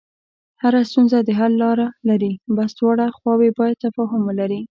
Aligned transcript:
هره 0.61 0.79
ستونزه 0.89 1.17
د 1.23 1.29
حل 1.39 1.53
لاره 1.63 1.87
لري، 2.09 2.33
بس 2.55 2.71
دواړه 2.79 3.05
خواوې 3.17 3.49
باید 3.59 3.81
تفاهم 3.85 4.21
ولري. 4.25 4.59